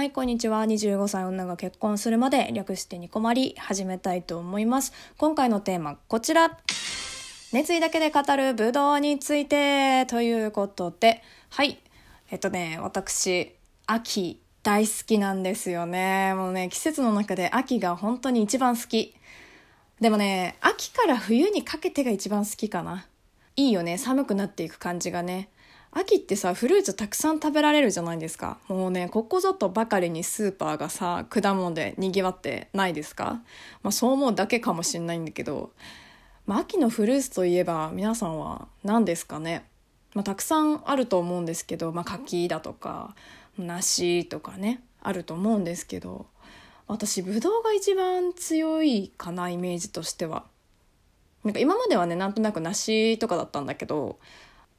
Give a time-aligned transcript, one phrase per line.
[0.00, 0.64] はい、こんにちは。
[0.64, 4.94] 25歳女が結婚するまで略してニコマリ始めたいと思います。
[5.18, 6.58] 今回のテーマ、こちら。
[7.52, 11.78] 熱意だけで語るブドウについてということで、はい。
[12.30, 16.32] えっとね、私、秋大好きなんですよね。
[16.32, 19.14] もうね、季節の中で秋が本当に一番好き。
[20.00, 23.06] でもね、秋から冬にかけてが一番好きかな。
[23.54, 25.50] いいよね、寒くなっていく感じがね。
[25.92, 28.58] 秋ってさフルーツたくさん食べられるじゃないですか。
[28.68, 33.40] もうねここぞとばかりにスーパーがさ果物でにぎわってないですか、
[33.82, 35.72] まあ、そう思うだけかもしんないんだけど、
[36.46, 39.64] まあ、秋のフルーツといえば皆さんは何ですかね、
[40.14, 43.16] まあ、たくさんあると思うんですけど、まあ、柿だとか
[43.58, 46.26] 梨とかねあると思うんですけど。
[46.90, 50.42] 私ぶどうが一番強いかなイメージとしては。
[51.44, 54.18] なんか今まではねなんとなく梨とかだったんだけど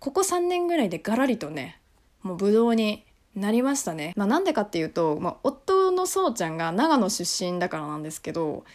[0.01, 1.79] ここ3年ぐらいでガラリとね
[2.23, 3.05] もうブドウに
[3.35, 4.13] なりましたね。
[4.17, 8.65] まあ、なんでかっていうと、まあ、夫のそうちゃんが長野出身だからなんですけど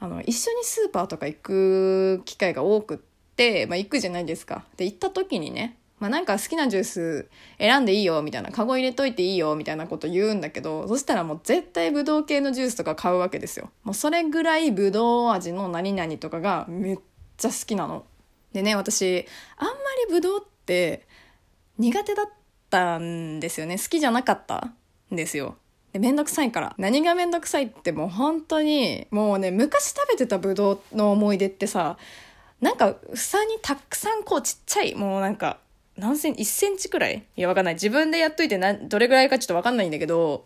[0.00, 2.98] あの一緒にスーパーとか行く機会が多くっ
[3.36, 4.64] て、まあ、行くじゃないですか。
[4.78, 13.68] で行った時にね、まあ、なんか好きなジュース選んでいいよみたいなカゴ入れといていいよみたいなこと言うんだけどそしたらもう絶対ブドウ系のジュースとか買うわけですよ。
[13.82, 16.98] もうそれぐらいブドウ味の何々とかがめっ
[17.36, 18.06] ちゃ好きなの。
[18.54, 19.26] でね私
[19.58, 19.72] あんま
[20.08, 22.26] りブドウって苦手だっ
[22.70, 23.78] たんですよね。
[23.78, 24.72] 好きじゃなかった
[25.12, 25.56] んですよ。
[25.92, 26.74] でめんどくさいから。
[26.78, 31.96] 何がめんどくさいってもう本当にもうね昔食べてたブドウの思い出ってさ
[32.60, 35.58] なんか房にたくさんこうちっちゃいもうなんか
[35.96, 37.24] 何センチ1センチくらい？
[37.36, 37.74] いやわかんない。
[37.74, 40.44] 自分でやっといてなどれぐらいかちょっとわかんないんだけど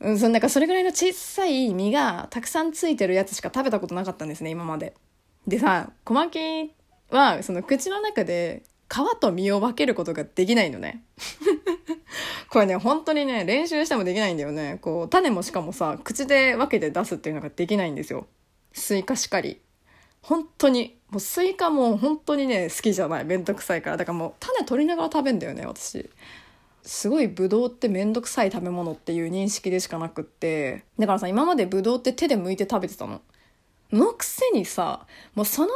[0.00, 4.94] うん、そなんかそれぐらいの小さい実がたくさんついてるやつしか食べたことなかったんですね今まで。
[5.46, 6.72] でさ小牧
[7.10, 11.04] はその口の中で皮と実を分けることができないのね。
[12.50, 14.78] これね本当にね練習してもできないんだよね。
[14.82, 18.26] こう種もしかもさ口で分けて出すっていうのができないんですよ。
[18.72, 19.60] スイカしかり。
[20.20, 20.98] 本当に。
[21.10, 23.24] もうスイカも本当にね好きじゃない。
[23.24, 23.96] めんどくさいから。
[23.96, 26.10] だからもう種取りながら食べんだよね私。
[26.82, 30.84] すごいブドウってめんどくさい食べ物っていう認識でしかなくって。
[30.98, 33.20] だからさ今までブドウって手で剥いて食べてたの。
[33.92, 35.68] のくせにさもうその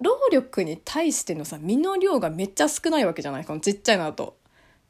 [0.00, 3.44] 労力に対してのさ実の量がめっちゃ少ないわけじゃない？
[3.44, 4.36] このちっちゃいのだと。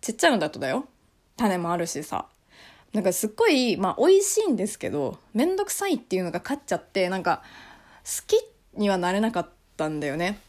[0.01, 0.87] ちっちゃいのだとだよ。
[1.37, 2.27] 種もあるしさ。
[2.93, 7.43] なんかすっごいまあ美味しいんですけどめんどくさいっていうのが勝っちゃってなんか
[8.05, 8.37] 好き
[8.79, 10.41] にはなれなかったんだよね。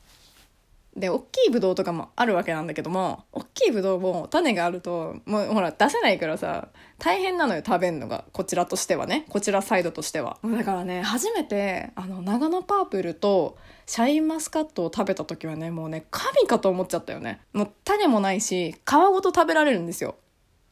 [0.99, 6.67] で大きいブドウとかもあるわけなんだけども大きいブドウも種があるともうほら出せないからさ
[6.97, 8.25] 大変なのよ食べるのが。
[8.33, 9.25] こちらとしてはね。
[9.29, 10.37] こちらサイドとしては。
[10.43, 17.39] だからね初めてあの長野パープルとシャインマスカットを食べた時はねもうね神かと思っちゃったよね。
[17.53, 20.15] もう種もないし皮ごと食べられるんですよ。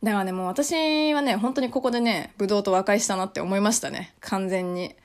[0.03, 4.13] だからねもう私はね本当にここでねブドウと和解したなって思いましたね。
[4.19, 4.95] 完全に。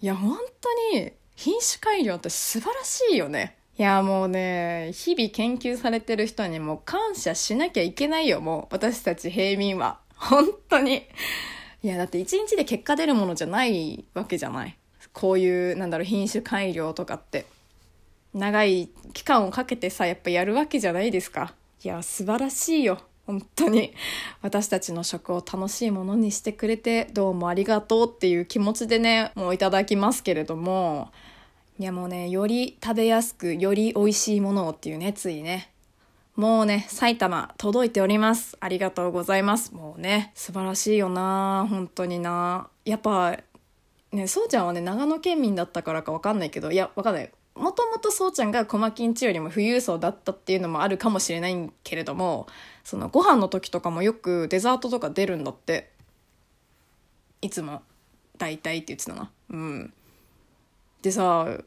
[0.00, 3.57] いや本当に品種改良って素晴らしいよね。
[3.78, 10.00] いやもうね日々研究されてる人にも感謝しなきゃいけないよもう私たち平民は。
[10.16, 11.06] 本当に。
[11.84, 14.76] いやだって一日で結果出るものじゃないわけじゃない。
[15.12, 17.46] こういうなんだろう品種改良とかって。
[18.34, 21.54] 長い期間をかけてさやっぱやるわけじゃないですか。
[21.84, 22.98] いや素晴らしいよ。
[23.26, 23.94] 本当に。
[24.42, 31.12] 私たちの食を楽しいものにしてくれてどうもありがとうっていう気持ちでねもういただきますけれども。
[31.80, 35.72] いやもうねより食べやすくより美味しいものをっていう熱意ね。
[36.34, 38.56] もうね埼玉届いております。
[38.58, 39.72] ありがとうございます。
[39.72, 42.68] もうね素晴らしいよな本当にな。
[42.84, 43.38] やっぱ
[44.10, 47.30] ねそうちゃんはね長野県民だったからか分かんないけどいや分かんない。
[47.54, 52.48] もともとそうちゃんが小牧んちよりも富裕層だったっていうのもあるかもしれないけれども
[52.82, 55.92] そのご飯の時とかもよくデザートとか出るんだって。
[57.40, 57.82] いつも。
[58.36, 59.30] 大体って言ってたな。
[59.50, 59.92] うん。
[61.02, 61.58] でさ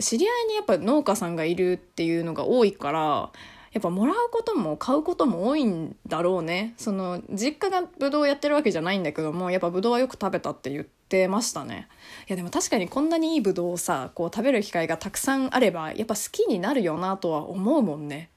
[0.00, 3.32] 知り合いにやっぱ農家さんがいるっていうのが多いから
[3.72, 6.74] やっぱもらうことも買うことも多いんだろうね。
[6.78, 11.88] その実家がブドウやってるわけじゃないんだけどもやっぱブドウはよく食べたって言ってましたね。
[12.28, 18.30] いやでも確かにこんなにいいブドウをさこう食べる機会がたくさんあればやっぱ好きになるよなとは思うもんね。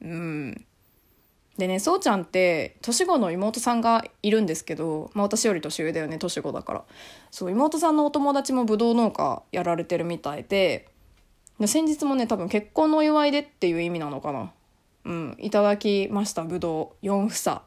[0.00, 0.66] うん。
[1.58, 6.84] でねそうちゃんって年子の妹さんがいるんですけど、まあ、私より年上だよね年子だから。
[7.30, 10.88] そう妹さんのお友達もブドウ農家やられてるみたいで
[11.60, 14.52] で先日もね多分結婚のお祝いでっていう意味なのかな。
[15.04, 17.62] うんいただきましたブドウ4房。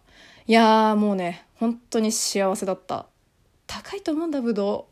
[0.47, 3.05] いやーもうね本当に幸せだった。
[3.67, 4.88] 高いと思うんだブド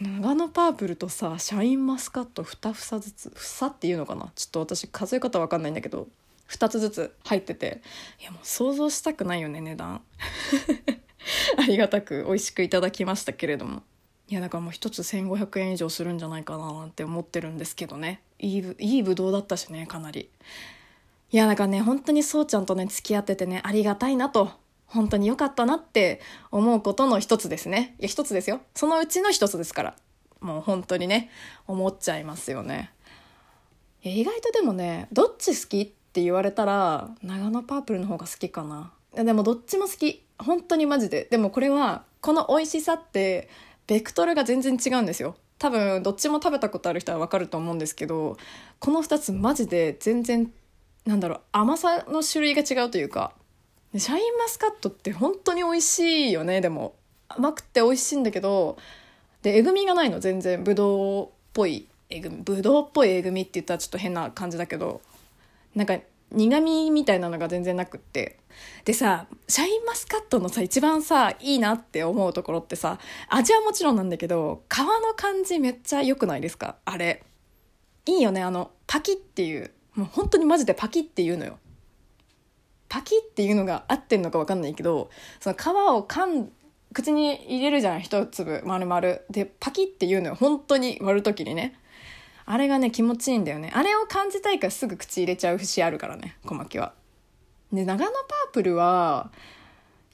[0.00, 4.30] ウ長野パープルとさシャインマスカット2房ずつ房っていうのかな。
[4.34, 6.06] ちょっと私数え方わかんないんだけど。
[6.48, 7.82] 2つずつ入ってて。
[8.20, 10.02] いやもう想像したくないよね値段。
[11.58, 13.82] ありがたく美味しくいただきましたけれども。
[14.28, 18.22] いやだからもう1つ1500円以上するんじゃないかななんて思ってるんですけどね。
[18.38, 20.30] いいいいぶどうだったしねかなり。
[21.32, 24.50] いやだからね本当にそうちゃんとね付き合っててねありがたいなと。
[24.86, 26.20] 本当に良かったなって
[26.52, 27.96] 思うことの一つですね。
[27.98, 28.60] いや一つですよ。
[28.74, 29.96] そのうちの一つですから。
[30.40, 31.30] もう本当にね
[31.66, 32.92] 思っちゃいますよね。
[34.02, 38.90] 意外とでもねどっち好きっって言われたら長野パープルの方が好きかな。
[39.22, 40.24] でもどっちも好き。
[40.38, 41.28] 本当にマジで。
[41.30, 43.50] でもこれはこの美味しさって
[43.86, 45.36] ベクトルが全然違うんですよ。
[45.58, 48.38] 多分どっちも食べたことある人は分かると思うんですけど
[48.78, 50.50] この2つマジで全然
[51.04, 51.40] なんだろう。
[51.52, 53.34] 甘さの種類が違うというか。
[53.94, 55.98] シャインマスカットって本当に美味し
[56.30, 56.62] いよね。
[56.62, 56.94] でも
[57.28, 58.78] 甘くて美味しいんだけど
[59.42, 60.18] でえぐみがないの。
[60.18, 60.64] 全然。
[60.64, 62.38] ぶどうっぽいえぐみ。
[62.38, 65.02] ぶどうっぽいえぐみって言ったらちょっと変な感じだけど。
[65.76, 65.96] なんか
[66.32, 68.40] 苦味みたいなのが全然なくって。
[68.84, 76.76] でさシャインマスカットのさ一番さいいなって思うところってさ味はもちろんなんだけど皮の感じめっちゃ良くないですか？
[76.84, 77.22] あれ。
[78.06, 79.70] いいよねあのパキっていう。
[79.94, 81.58] もう本当にマジでパキっていうのよ。
[82.88, 86.50] パキっていうのが合ってんのか分かんないけどその皮をかん
[86.92, 89.00] 口に入れるじゃん一粒丸々。
[89.28, 90.34] でパキっていうのよ。
[90.34, 91.78] 本当に割る時にね。
[92.48, 93.72] あれがね気持ちいいんだよね。
[93.74, 96.94] あれを感じたいからすぐ口入れちゃう節あるからね小牧は。
[97.72, 99.30] で長野パープルは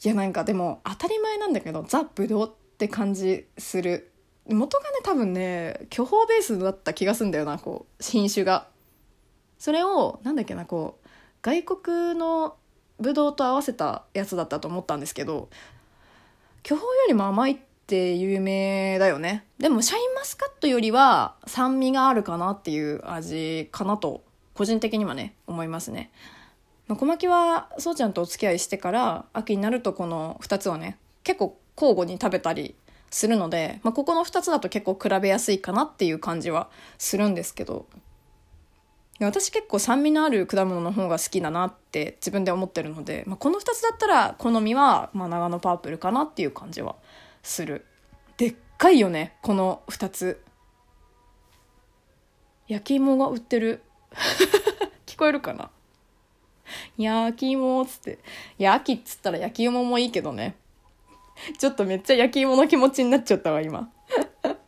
[0.02, 4.10] いやなんかでも当たり前なんだけどザ・ブドウって感じする。
[4.48, 8.66] 元がね多分ね巨峰ベースだった気がすんだよなこう品種が。
[9.58, 11.08] それをなんだっけなこう
[11.42, 12.56] 外国の
[12.98, 15.50] ブドウと合わせたやつだったと思ったんですけど
[16.62, 19.44] 巨峰よりも甘いってって有名だよね。
[19.58, 24.24] でもシャインマスカットよりは酸味があるかなっていう味かなと
[24.54, 26.10] 個人的にはね思いますね。
[26.88, 32.74] 小牧はそうちゃんとお付き合いしてから秋になるとこの2つをね結構交互に食べたり
[33.10, 37.86] するので、まあ、ここの2つだと結構比べやすいかなっていう感じはするんですけど。
[39.20, 46.96] 私結構酸味のある果物の方が好きだなって自分で思ってるので、まあ、この2つだったら好みは、ま、長野パープルかなっていう感じは
[47.42, 47.84] する。
[48.36, 50.42] でっかいよねこの2つ。
[52.68, 53.82] 焼き芋が売ってる。
[55.06, 55.70] 聞こえるかな？
[56.96, 58.18] 焼き芋っつって。
[58.58, 60.56] いや秋っつったら焼き芋もいいけどね。
[61.58, 63.90] ちょっとめっちゃ焼き芋の気持ちになっちゃったわ今。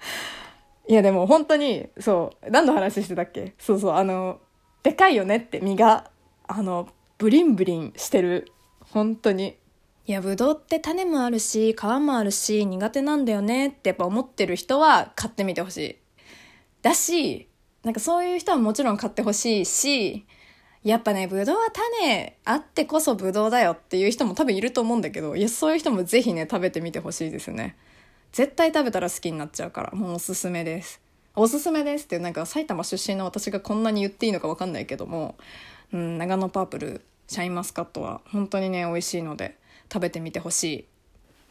[0.86, 3.54] いやでも本当にそう何の話してたっけ？
[3.58, 4.40] そうそうあの
[4.82, 6.10] でかいよねって身が
[6.46, 8.50] あのブリンブリンしてる。
[8.92, 9.56] 本当に。
[10.06, 15.96] いやぶどうって種もあるし皮もあるし苦手なんだよねってやっぱ思ってる人は買ってみてほしい。
[16.82, 17.48] だし
[17.82, 20.26] なんかそういう人はもちろん買ってほしいし
[20.82, 27.74] やっぱねぶどうは種あってこそぶどうだよっていう人も多分いると思うんだけどいやそういう人もぜひね食べてみてほしいですね。
[28.32, 31.00] 絶対食べたら好きになっちゃうからもうおすすめです。
[31.34, 35.36] おすすめですってなんか埼玉出身の私がこんなに言っていいのか分かんないけども、
[35.92, 39.56] うん、長野パープルシャインマスカットは本当にね美味しいので
[39.92, 40.64] 食べてみてほし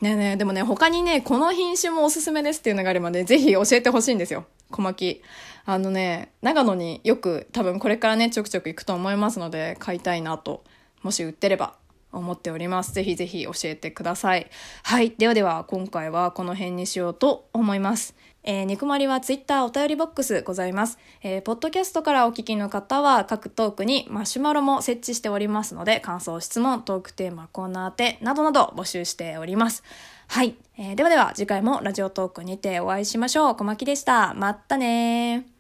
[0.01, 5.21] いねえねえでもね他にねこの品種もおすすめですっていうのがあればねぜひ教えてほしいんですよ小牧
[5.65, 10.63] あのね長野によく多分これからねちょくちょく行くと思いますので買いたいなと
[11.03, 11.75] もし売ってれば
[12.13, 12.94] 思っております。
[12.94, 14.50] ぜひぜひ教えてください。
[14.83, 15.12] はい。
[15.18, 18.15] ではでは、今回はこの辺にしようと思います。
[18.43, 20.97] えー、ニコマリはツイッターお便りボックスございます。
[21.21, 29.83] えー、ポッドキャストからお聞きの方は各トークにマシュマロも設置しておりますので、感想、質問、トークテーマ、コーナー宛などなど募集しております。
[30.27, 30.55] はい。
[30.77, 33.55] えー、ではでは次回もラジオトークにてお会いしましょう。
[33.55, 34.33] 小牧でした。
[34.33, 35.52] まったね